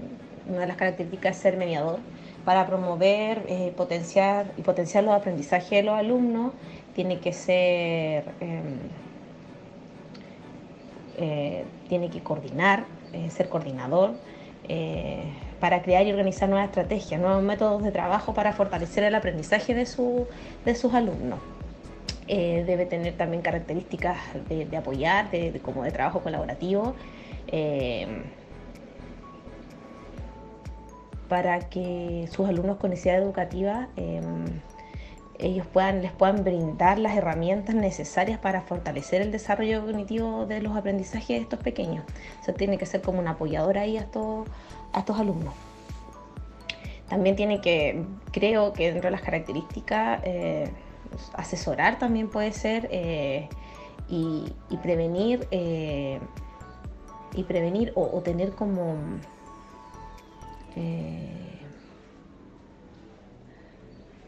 una 0.49 0.61
de 0.61 0.67
las 0.67 0.77
características 0.77 1.35
es 1.35 1.41
ser 1.41 1.57
mediador 1.57 1.99
para 2.45 2.65
promover, 2.67 3.43
eh, 3.47 3.73
potenciar 3.77 4.51
y 4.57 4.61
potenciar 4.61 5.03
los 5.03 5.13
aprendizajes 5.13 5.69
de 5.69 5.83
los 5.83 5.95
alumnos. 5.95 6.53
Tiene 6.95 7.19
que 7.19 7.33
ser, 7.33 8.25
em, 8.39 8.79
tiene 11.87 12.09
que 12.09 12.21
coordinar, 12.21 12.85
ser 13.29 13.49
coordinador 13.49 14.13
para 15.59 15.81
crear 15.81 16.05
y 16.05 16.11
organizar 16.11 16.49
nuevas 16.49 16.69
estrategias, 16.69 17.19
nuevos 17.19 17.43
métodos 17.43 17.83
de 17.83 17.91
trabajo 17.91 18.33
para 18.33 18.53
fortalecer 18.53 19.03
el 19.03 19.15
aprendizaje 19.15 19.73
de, 19.73 19.85
sus 19.85 20.93
alumnos. 20.93 21.39
Eh, 22.27 22.63
debe 22.65 22.85
tener 22.85 23.13
también 23.17 23.41
características 23.41 24.17
de, 24.47 24.77
apoyar, 24.77 25.31
de, 25.31 25.59
como 25.61 25.83
de 25.83 25.91
trabajo 25.91 26.21
colaborativo, 26.21 26.95
eh, 27.47 28.07
para 31.29 31.69
que 31.69 32.27
sus 32.31 32.49
alumnos 32.49 32.77
con 32.77 32.89
necesidad 32.89 33.17
educativa 33.19 33.87
eh, 33.95 34.21
ellos 35.39 35.65
puedan, 35.67 36.01
les 36.01 36.11
puedan 36.11 36.43
brindar 36.43 36.99
las 36.99 37.15
herramientas 37.15 37.73
necesarias 37.73 38.39
para 38.39 38.61
fortalecer 38.61 39.21
el 39.21 39.31
desarrollo 39.31 39.85
cognitivo 39.85 40.45
de 40.45 40.61
los 40.61 40.75
aprendizajes 40.75 41.29
de 41.29 41.37
estos 41.37 41.59
pequeños. 41.59 42.03
O 42.41 42.43
sea, 42.43 42.53
tiene 42.53 42.77
que 42.77 42.85
ser 42.85 43.01
como 43.01 43.19
un 43.19 43.27
apoyador 43.29 43.77
ahí 43.77 43.95
a 43.97 44.01
estos, 44.01 44.47
a 44.91 44.99
estos 44.99 45.17
alumnos. 45.17 45.53
También 47.07 47.37
tiene 47.37 47.61
que, 47.61 48.03
creo 48.31 48.73
que 48.73 48.91
dentro 48.91 49.07
de 49.07 49.11
las 49.11 49.21
características, 49.21 50.19
eh, 50.23 50.69
asesorar 51.33 51.97
también 51.97 52.29
puede 52.29 52.51
ser 52.51 52.87
eh, 52.91 53.47
y, 54.07 54.53
prevenir 54.83 55.47
y 57.33 57.43
prevenir 57.43 57.89
eh, 57.89 57.93
o, 57.95 58.21
tener 58.21 58.51
como 58.51 58.95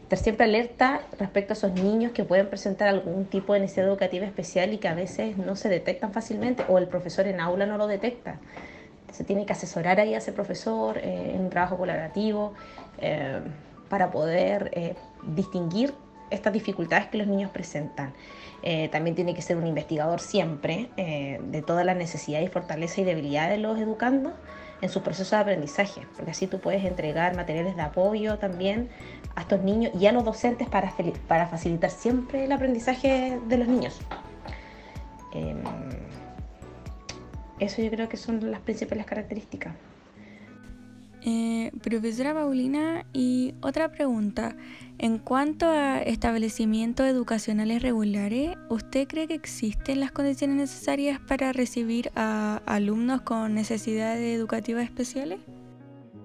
estar 0.02 0.18
siempre 0.18 0.44
alerta 0.44 1.00
respecto 1.18 1.52
a 1.52 1.56
esos 1.56 1.72
niños 1.72 2.12
que 2.12 2.24
pueden 2.24 2.48
presentar 2.48 2.88
algún 2.88 3.24
tipo 3.24 3.54
de 3.54 3.60
necesidad 3.60 3.86
educativa 3.86 4.26
especial 4.26 4.72
y 4.72 4.78
que 4.78 4.88
a 4.88 4.94
veces 4.94 5.38
no 5.38 5.56
se 5.56 5.68
detectan 5.68 6.12
fácilmente 6.12 6.64
o 6.68 6.78
el 6.78 6.88
profesor 6.88 7.26
en 7.26 7.40
aula 7.40 7.66
no 7.66 7.78
lo 7.78 7.86
detecta 7.86 8.38
se 9.12 9.24
tiene 9.24 9.46
que 9.46 9.52
asesorar 9.52 10.00
ahí 10.00 10.14
a 10.14 10.18
ese 10.18 10.32
profesor 10.32 10.98
eh, 10.98 11.32
en 11.34 11.42
un 11.42 11.50
trabajo 11.50 11.76
colaborativo 11.76 12.54
eh, 12.98 13.40
para 13.88 14.10
poder 14.10 14.70
eh, 14.72 14.94
distinguir 15.22 15.94
estas 16.30 16.52
dificultades 16.52 17.06
que 17.08 17.18
los 17.18 17.26
niños 17.26 17.50
presentan. 17.50 18.14
también 18.90 19.14
tiene 19.14 19.34
que 19.34 19.42
ser 19.42 19.58
un 19.58 19.66
investigador 19.66 20.18
siempre 20.18 20.88
de 20.96 21.62
todas 21.66 21.84
las 21.84 21.94
necesidades, 21.94 22.50
fortalezas 22.50 23.00
y 23.00 23.04
debilidades 23.04 23.50
de 23.50 23.58
los 23.58 23.78
educandos 23.78 24.32
en 24.82 24.88
su 24.88 25.00
proceso 25.02 25.36
de 25.36 25.42
aprendizaje, 25.42 26.02
porque 26.16 26.32
así 26.32 26.48
tú 26.48 26.60
puedes 26.60 26.84
entregar 26.84 27.36
materiales 27.36 27.76
de 27.76 27.82
apoyo 27.82 28.38
también 28.38 28.90
a 29.36 29.42
estos 29.42 29.62
niños 29.62 29.92
y 29.98 30.06
a 30.06 30.12
los 30.12 30.24
docentes 30.24 30.68
para, 30.68 30.92
para 31.28 31.46
facilitar 31.46 31.90
siempre 31.90 32.44
el 32.44 32.52
aprendizaje 32.52 33.40
de 33.46 33.56
los 33.56 33.68
niños. 33.68 34.00
Em, 35.32 35.62
eso 37.60 37.80
yo 37.80 37.90
creo 37.90 38.08
que 38.08 38.16
son 38.16 38.50
las 38.50 38.60
principales 38.60 39.06
características. 39.06 39.72
Eh, 41.24 41.70
profesora 41.82 42.34
Paulina, 42.34 43.04
y 43.12 43.54
otra 43.62 43.92
pregunta. 43.92 44.56
En 44.98 45.18
cuanto 45.18 45.66
a 45.66 45.98
establecimientos 45.98 47.06
educacionales 47.06 47.82
regulares, 47.82 48.56
¿usted 48.68 49.06
cree 49.06 49.28
que 49.28 49.34
existen 49.34 50.00
las 50.00 50.10
condiciones 50.10 50.56
necesarias 50.56 51.20
para 51.20 51.52
recibir 51.52 52.10
a 52.16 52.60
alumnos 52.66 53.20
con 53.22 53.54
necesidades 53.54 54.36
educativas 54.36 54.84
especiales? 54.84 55.38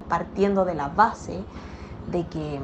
Partiendo 0.10 0.66
de 0.66 0.74
la 0.74 0.88
base 0.90 1.44
de 2.12 2.26
que 2.28 2.60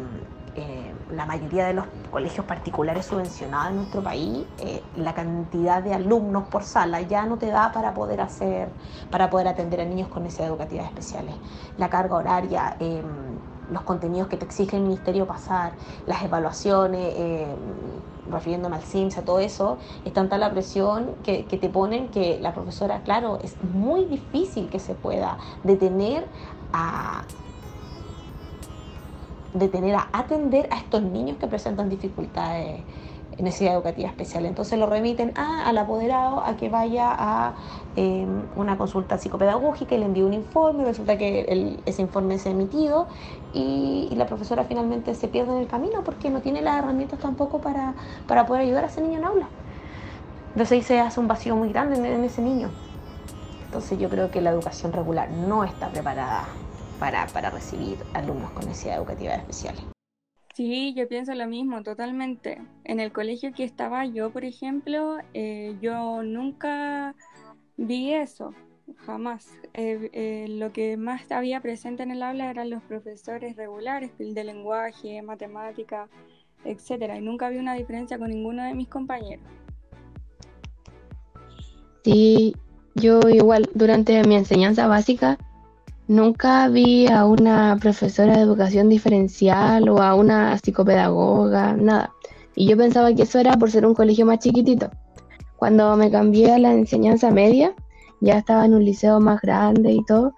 eh, 0.55 0.92
la 1.11 1.25
mayoría 1.25 1.67
de 1.67 1.73
los 1.73 1.85
colegios 2.11 2.45
particulares 2.45 3.05
subvencionados 3.05 3.71
en 3.71 3.75
nuestro 3.77 4.01
país, 4.01 4.45
eh, 4.59 4.81
la 4.95 5.13
cantidad 5.13 5.81
de 5.83 5.93
alumnos 5.93 6.45
por 6.45 6.63
sala 6.63 7.01
ya 7.01 7.25
no 7.25 7.37
te 7.37 7.47
da 7.47 7.71
para 7.71 7.93
poder 7.93 8.21
hacer, 8.21 8.69
para 9.11 9.29
poder 9.29 9.47
atender 9.47 9.81
a 9.81 9.85
niños 9.85 10.07
con 10.07 10.23
necesidades 10.23 10.51
educativas 10.51 10.85
especiales. 10.87 11.35
La 11.77 11.89
carga 11.89 12.15
horaria, 12.15 12.75
em, 12.79 13.03
los 13.71 13.83
contenidos 13.83 14.27
que 14.27 14.37
te 14.37 14.45
exige 14.45 14.77
el 14.77 14.83
ministerio 14.83 15.25
pasar, 15.25 15.73
las 16.05 16.23
evaluaciones, 16.23 17.13
em, 17.17 17.55
refiriéndome 18.31 18.75
al 18.75 18.83
CIMSA, 18.83 19.23
todo 19.23 19.39
eso, 19.39 19.77
es 20.05 20.13
tanta 20.13 20.37
la 20.37 20.51
presión 20.51 21.15
que, 21.23 21.45
que, 21.45 21.57
te 21.57 21.69
ponen 21.69 22.09
que 22.09 22.39
la 22.39 22.53
profesora, 22.53 23.01
claro, 23.03 23.39
es 23.41 23.55
muy 23.73 24.05
difícil 24.05 24.69
que 24.69 24.79
se 24.79 24.95
pueda 24.95 25.37
detener 25.63 26.25
a, 26.71 27.23
de 29.53 29.67
tener 29.67 29.95
a 29.95 30.09
atender 30.11 30.67
a 30.71 30.77
estos 30.77 31.01
niños 31.01 31.37
que 31.37 31.47
presentan 31.47 31.89
dificultades 31.89 32.81
en 33.37 33.45
necesidad 33.45 33.73
educativa 33.73 34.07
especial. 34.07 34.45
Entonces 34.45 34.77
lo 34.77 34.85
remiten 34.85 35.31
a, 35.35 35.67
al 35.67 35.77
apoderado 35.77 36.43
a 36.43 36.55
que 36.55 36.69
vaya 36.69 37.09
a 37.11 37.53
em, 37.95 38.43
una 38.55 38.77
consulta 38.77 39.17
psicopedagógica 39.17 39.95
y 39.95 39.99
le 39.99 40.05
envíe 40.05 40.23
un 40.23 40.33
informe, 40.33 40.83
resulta 40.85 41.17
que 41.17 41.79
ese 41.85 42.01
informe 42.01 42.35
es 42.35 42.45
emitido 42.45 43.07
y, 43.53 44.09
la 44.13 44.27
profesora 44.27 44.63
finalmente 44.65 45.15
se 45.15 45.27
pierde 45.27 45.53
en 45.53 45.57
el 45.57 45.67
camino 45.67 46.03
porque 46.03 46.29
no 46.29 46.39
tiene 46.39 46.61
las 46.61 46.77
herramientas 46.77 47.17
tampoco 47.17 47.59
para, 47.59 47.95
para 48.27 48.45
poder 48.45 48.61
ayudar 48.61 48.83
a 48.83 48.87
ese 48.87 49.01
niño 49.01 49.17
en 49.17 49.25
aula. 49.25 49.47
Entonces 50.51 50.71
ahí 50.71 50.83
se 50.83 50.99
hace 50.99 51.19
un 51.19 51.27
vacío 51.27 51.55
muy 51.55 51.69
grande 51.69 51.95
en 51.95 52.23
ese 52.23 52.43
niño. 52.43 52.69
Entonces 53.65 53.97
yo 53.97 54.07
creo 54.07 54.29
que 54.29 54.39
la 54.39 54.51
educación 54.51 54.93
regular 54.93 55.31
no 55.31 55.63
está 55.63 55.89
preparada 55.89 56.45
para, 57.11 57.49
recibir 57.49 57.97
alumnos 58.13 58.51
con 58.51 58.65
necesidades 58.65 58.99
educativas 58.99 59.39
especiales. 59.39 59.81
Sí, 60.55 60.93
yo 60.95 61.05
pienso 61.09 61.33
lo 61.33 61.47
mismo, 61.47 61.83
totalmente. 61.83 62.61
En 62.85 63.01
el 63.01 63.11
colegio 63.11 63.51
que 63.51 63.65
estaba 63.65 64.05
yo, 64.05 64.31
por 64.31 64.45
ejemplo, 64.45 65.17
eh, 65.33 65.75
yo 65.81 66.23
nunca 66.23 67.13
vi 67.75 68.13
eso, 68.13 68.53
jamás. 69.05 69.49
Eh, 69.73 70.09
eh, 70.13 70.45
lo 70.47 70.71
que 70.71 70.95
más 70.95 71.29
había 71.29 71.59
presente 71.59 72.03
en 72.03 72.11
el 72.11 72.23
aula 72.23 72.49
eran 72.49 72.69
los 72.69 72.81
profesores 72.83 73.57
regulares 73.57 74.11
de 74.17 74.43
lenguaje, 74.45 75.21
matemática, 75.23 76.07
etcétera, 76.63 77.17
y 77.17 77.21
nunca 77.21 77.49
vi 77.49 77.57
una 77.57 77.73
diferencia 77.73 78.17
con 78.17 78.29
ninguno 78.29 78.63
de 78.63 78.75
mis 78.75 78.87
compañeros. 78.87 79.45
Sí, 82.05 82.55
yo 82.95 83.19
igual 83.27 83.69
durante 83.73 84.23
mi 84.25 84.35
enseñanza 84.35 84.87
básica 84.87 85.37
nunca 86.07 86.67
vi 86.67 87.07
a 87.07 87.25
una 87.25 87.77
profesora 87.79 88.35
de 88.35 88.41
educación 88.41 88.89
diferencial 88.89 89.89
o 89.89 90.01
a 90.01 90.15
una 90.15 90.57
psicopedagoga, 90.57 91.73
nada. 91.73 92.11
Y 92.55 92.67
yo 92.67 92.77
pensaba 92.77 93.13
que 93.13 93.23
eso 93.23 93.39
era 93.39 93.53
por 93.53 93.71
ser 93.71 93.85
un 93.85 93.93
colegio 93.93 94.25
más 94.25 94.39
chiquitito. 94.39 94.89
Cuando 95.57 95.95
me 95.95 96.11
cambié 96.11 96.53
a 96.53 96.59
la 96.59 96.73
enseñanza 96.73 97.31
media, 97.31 97.73
ya 98.21 98.37
estaba 98.37 98.65
en 98.65 98.73
un 98.73 98.85
liceo 98.85 99.19
más 99.19 99.41
grande 99.41 99.91
y 99.91 100.03
todo, 100.05 100.33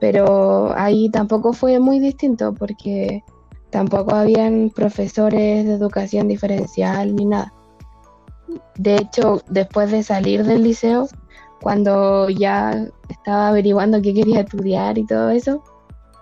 pero 0.00 0.72
ahí 0.76 1.10
tampoco 1.10 1.52
fue 1.52 1.78
muy 1.78 2.00
distinto 2.00 2.54
porque 2.54 3.22
tampoco 3.70 4.14
habían 4.14 4.70
profesores 4.70 5.66
de 5.66 5.74
educación 5.74 6.28
diferencial 6.28 7.14
ni 7.14 7.26
nada. 7.26 7.52
De 8.76 8.96
hecho, 8.96 9.42
después 9.48 9.90
de 9.90 10.02
salir 10.02 10.44
del 10.44 10.62
liceo, 10.62 11.08
cuando 11.60 12.28
ya 12.28 12.86
estaba 13.08 13.48
averiguando 13.48 14.00
qué 14.00 14.14
quería 14.14 14.40
estudiar 14.40 14.98
y 14.98 15.06
todo 15.06 15.30
eso, 15.30 15.62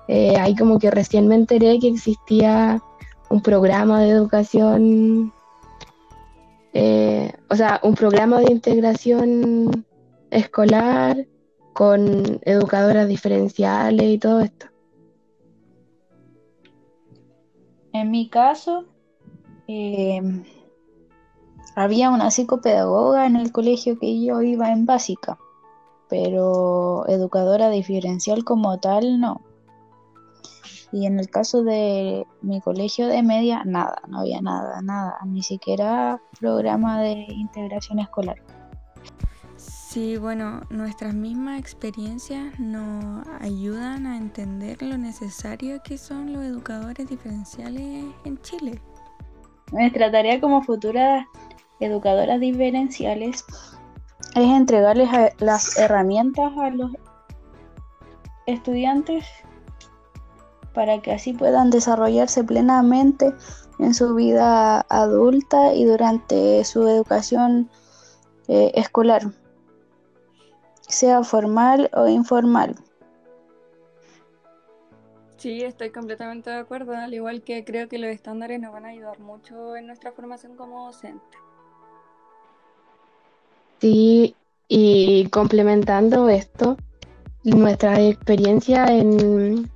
eh, 0.08 0.36
ahí 0.36 0.56
como 0.56 0.78
que 0.78 0.90
recién 0.90 1.28
me 1.28 1.34
enteré 1.34 1.78
que 1.78 1.88
existía 1.88 2.82
un 3.30 3.42
programa 3.42 4.00
de 4.00 4.10
educación, 4.10 5.32
eh, 6.72 7.32
o 7.48 7.56
sea, 7.56 7.80
un 7.82 7.94
programa 7.94 8.40
de 8.40 8.52
integración 8.52 9.86
escolar 10.30 11.26
con 11.72 12.40
educadoras 12.42 13.06
diferenciales 13.06 14.06
y 14.06 14.18
todo 14.18 14.40
esto. 14.40 14.66
En 17.92 18.10
mi 18.10 18.28
caso, 18.28 18.86
eh, 19.66 20.20
había 21.78 22.10
una 22.10 22.32
psicopedagoga 22.32 23.26
en 23.26 23.36
el 23.36 23.52
colegio 23.52 24.00
que 24.00 24.20
yo 24.20 24.42
iba 24.42 24.72
en 24.72 24.84
básica, 24.84 25.38
pero 26.08 27.06
educadora 27.06 27.70
diferencial 27.70 28.42
como 28.42 28.80
tal 28.80 29.20
no. 29.20 29.42
Y 30.90 31.06
en 31.06 31.20
el 31.20 31.30
caso 31.30 31.62
de 31.62 32.26
mi 32.42 32.60
colegio 32.60 33.06
de 33.06 33.22
media, 33.22 33.62
nada, 33.64 34.02
no 34.08 34.20
había 34.20 34.40
nada, 34.40 34.82
nada, 34.82 35.18
ni 35.24 35.44
siquiera 35.44 36.20
programa 36.40 37.00
de 37.00 37.26
integración 37.28 38.00
escolar. 38.00 38.42
Sí, 39.56 40.16
bueno, 40.16 40.62
nuestras 40.70 41.14
mismas 41.14 41.60
experiencias 41.60 42.58
nos 42.58 43.24
ayudan 43.40 44.06
a 44.06 44.16
entender 44.16 44.82
lo 44.82 44.98
necesario 44.98 45.80
que 45.84 45.96
son 45.96 46.32
los 46.32 46.42
educadores 46.42 47.08
diferenciales 47.08 48.04
en 48.24 48.38
Chile. 48.42 48.82
Nuestra 49.70 50.10
tarea 50.10 50.40
como 50.40 50.62
futuras 50.62 51.26
educadoras 51.80 52.40
diferenciales 52.40 53.44
es 54.34 54.50
entregarles 54.50 55.08
las 55.38 55.78
herramientas 55.78 56.52
a 56.58 56.70
los 56.70 56.92
estudiantes 58.46 59.24
para 60.74 61.00
que 61.00 61.12
así 61.12 61.32
puedan 61.32 61.70
desarrollarse 61.70 62.44
plenamente 62.44 63.34
en 63.78 63.94
su 63.94 64.14
vida 64.14 64.86
adulta 64.88 65.74
y 65.74 65.84
durante 65.84 66.64
su 66.64 66.86
educación 66.86 67.70
eh, 68.48 68.72
escolar 68.74 69.22
sea 70.88 71.22
formal 71.22 71.90
o 71.94 72.08
informal. 72.08 72.76
Sí, 75.36 75.62
estoy 75.62 75.90
completamente 75.90 76.50
de 76.50 76.56
acuerdo, 76.56 76.96
al 76.96 77.14
igual 77.14 77.42
que 77.42 77.64
creo 77.64 77.88
que 77.88 77.98
los 77.98 78.10
estándares 78.10 78.60
nos 78.60 78.72
van 78.72 78.86
a 78.86 78.88
ayudar 78.88 79.20
mucho 79.20 79.76
en 79.76 79.86
nuestra 79.86 80.10
formación 80.10 80.56
como 80.56 80.86
docente. 80.86 81.38
Sí, 83.80 84.34
y 84.68 85.28
complementando 85.28 86.28
esto, 86.28 86.76
nuestra 87.44 88.00
experiencia 88.00 88.86
en, 88.86 89.70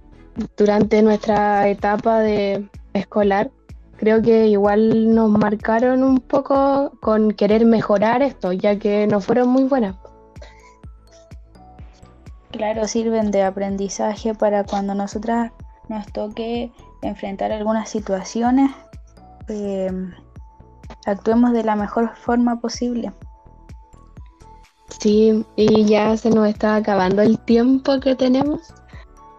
durante 0.56 1.02
nuestra 1.02 1.68
etapa 1.68 2.20
de 2.20 2.68
escolar, 2.92 3.50
creo 3.96 4.20
que 4.20 4.48
igual 4.48 5.14
nos 5.14 5.30
marcaron 5.30 6.02
un 6.02 6.18
poco 6.18 6.92
con 7.00 7.30
querer 7.30 7.64
mejorar 7.64 8.22
esto, 8.22 8.52
ya 8.52 8.78
que 8.78 9.06
no 9.06 9.20
fueron 9.20 9.48
muy 9.48 9.64
buenas. 9.64 9.96
Claro, 12.50 12.86
sirven 12.86 13.30
de 13.30 13.42
aprendizaje 13.42 14.34
para 14.34 14.64
cuando 14.64 14.94
nosotras 14.94 15.52
nos 15.88 16.06
toque 16.12 16.70
enfrentar 17.00 17.50
algunas 17.50 17.88
situaciones, 17.88 18.70
eh, 19.48 19.90
actuemos 21.06 21.52
de 21.52 21.64
la 21.64 21.76
mejor 21.76 22.14
forma 22.16 22.60
posible. 22.60 23.12
Sí, 25.02 25.44
y 25.56 25.84
ya 25.84 26.16
se 26.16 26.30
nos 26.30 26.48
está 26.48 26.76
acabando 26.76 27.22
el 27.22 27.36
tiempo 27.40 27.98
que 27.98 28.14
tenemos, 28.14 28.72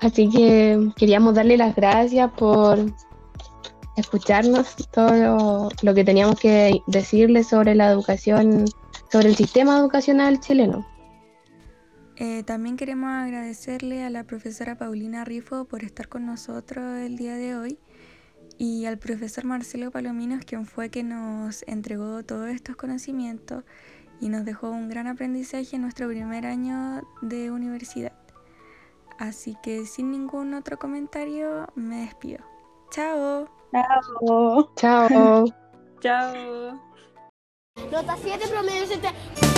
así 0.01 0.29
que 0.29 0.91
queríamos 0.97 1.35
darle 1.35 1.55
las 1.55 1.73
gracias 1.73 2.29
por 2.33 2.77
escucharnos 3.95 4.75
todo 4.91 5.69
lo, 5.81 5.93
que 5.93 6.03
teníamos 6.03 6.37
que 6.37 6.81
decirle 6.87 7.45
sobre 7.45 7.75
la 7.75 7.89
educación, 7.89 8.65
sobre 9.09 9.29
el 9.29 9.37
sistema 9.37 9.77
educacional 9.77 10.41
chileno. 10.41 10.85
Eh, 12.17 12.43
también 12.43 12.75
queremos 12.75 13.09
agradecerle 13.09 14.03
a 14.03 14.09
la 14.09 14.25
profesora 14.25 14.77
Paulina 14.77 15.23
Rifo 15.23 15.63
por 15.63 15.85
estar 15.85 16.09
con 16.09 16.25
nosotros 16.25 16.83
el 16.97 17.15
día 17.15 17.35
de 17.35 17.55
hoy 17.55 17.79
y 18.57 18.83
al 18.83 18.97
profesor 18.99 19.45
Marcelo 19.45 19.91
Palominos, 19.91 20.43
quien 20.43 20.65
fue 20.65 20.89
que 20.89 21.03
nos 21.03 21.63
entregó 21.67 22.21
todos 22.23 22.49
estos 22.49 22.75
conocimientos 22.75 23.63
y 24.19 24.29
nos 24.29 24.45
dejó 24.45 24.69
un 24.69 24.89
gran 24.89 25.07
aprendizaje 25.07 25.75
en 25.75 25.81
nuestro 25.83 26.07
primer 26.07 26.45
año 26.45 27.01
de 27.21 27.51
universidad. 27.51 28.13
Así 29.19 29.55
que 29.61 29.85
sin 29.85 30.11
ningún 30.11 30.53
otro 30.53 30.77
comentario 30.77 31.67
me 31.75 32.01
despido. 32.01 32.39
Chao. 32.91 33.47
Chao. 33.71 34.73
Chao. 34.75 35.45
Chao. 35.99 36.93
Nota 37.91 38.17
7 38.21 38.47
promedio 38.47 38.85
7. 38.87 39.52